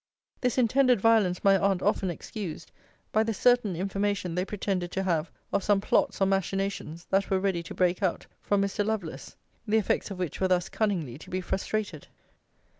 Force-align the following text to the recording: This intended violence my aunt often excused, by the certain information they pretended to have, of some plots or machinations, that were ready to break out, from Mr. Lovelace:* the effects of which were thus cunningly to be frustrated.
This 0.39 0.57
intended 0.57 0.99
violence 0.99 1.43
my 1.43 1.55
aunt 1.59 1.83
often 1.83 2.09
excused, 2.09 2.71
by 3.11 3.21
the 3.21 3.35
certain 3.35 3.75
information 3.75 4.33
they 4.33 4.43
pretended 4.43 4.91
to 4.93 5.03
have, 5.03 5.29
of 5.53 5.63
some 5.63 5.79
plots 5.79 6.19
or 6.19 6.25
machinations, 6.25 7.05
that 7.11 7.29
were 7.29 7.39
ready 7.39 7.61
to 7.61 7.75
break 7.75 8.01
out, 8.01 8.25
from 8.41 8.63
Mr. 8.63 8.83
Lovelace:* 8.83 9.35
the 9.67 9.77
effects 9.77 10.09
of 10.09 10.17
which 10.17 10.41
were 10.41 10.47
thus 10.47 10.69
cunningly 10.69 11.19
to 11.19 11.29
be 11.29 11.39
frustrated. 11.39 12.07